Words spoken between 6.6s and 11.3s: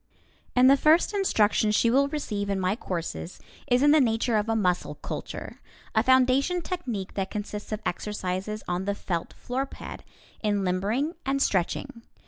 technique that consists of exercises, on the felt floorpad, in limbering